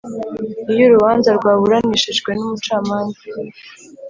Iyo 0.73 0.83
urubanza 0.87 1.29
rwaburanishijwe 1.37 2.29
n 2.33 2.39
umucamanza 2.45 3.21